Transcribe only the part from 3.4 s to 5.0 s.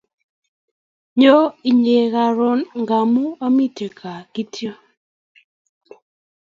amiten kaa kityok.